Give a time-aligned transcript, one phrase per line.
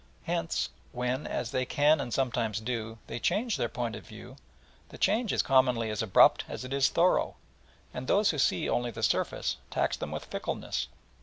[0.23, 4.35] Hence when, as they can and sometimes do, they change their point of view,
[4.89, 7.35] the change is commonly as abrupt as it is thorough,
[7.93, 10.87] and those who see only the surface tax them with fickleness.